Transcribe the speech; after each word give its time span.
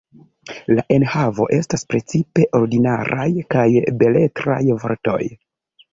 La 0.77 0.85
enhavo 0.95 1.45
estas 1.57 1.85
precipe 1.93 2.47
ordinaraj 2.61 3.29
kaj 3.55 3.69
beletraj 4.05 4.61
vortoj. 4.87 5.21